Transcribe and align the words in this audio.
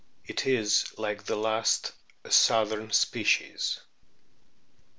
It 0.25 0.47
is, 0.47 0.97
like 0.97 1.25
the 1.25 1.35
last, 1.35 1.91
a 2.23 2.31
southern 2.31 2.89
species. 2.89 3.81